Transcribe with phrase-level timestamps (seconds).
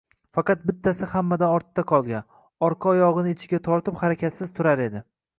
[0.35, 2.25] Faqat bittasi hammadan ortda qolgan,
[2.67, 5.03] orqa oyogʻini ichiga tortib harakatsiz turar edi